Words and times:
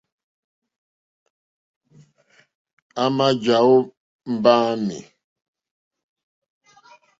À 3.01 3.03
mà 3.15 3.27
jàwó 3.43 3.75
mbáǃámì. 4.33 4.97